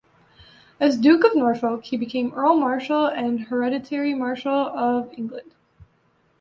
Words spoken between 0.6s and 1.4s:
As Duke of